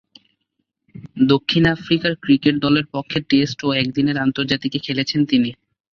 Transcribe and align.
দক্ষিণ 1.25 1.63
Africa 1.75 2.09
cricket 2.23 2.55
দলের 2.59 2.85
পক্ষে 2.93 3.19
টেস্ট 3.29 3.59
ও 3.63 3.79
একদিনের 3.81 4.17
আন্তর্জাতিকে 4.17 4.79
খেলেছেন 4.79 5.21
তিনি। 5.25 5.49